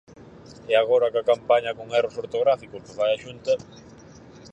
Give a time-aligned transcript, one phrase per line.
[0.71, 3.53] E agora coa campaña con erros ortográficos que fai a Xunta...